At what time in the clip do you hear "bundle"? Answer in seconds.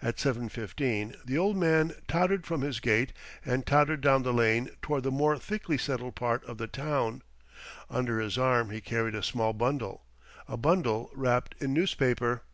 9.52-10.04, 10.56-11.10